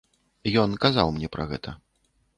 Ён 0.61 0.73
казаў 0.85 1.07
мне 1.19 1.27
пра 1.37 1.43
гэта. 1.55 1.79